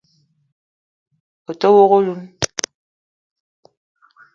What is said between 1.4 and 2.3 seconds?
O te wok oloun